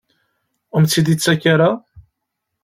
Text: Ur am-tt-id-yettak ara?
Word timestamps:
Ur 0.73 0.77
am-tt-id-yettak 0.79 1.43
ara? 1.53 1.69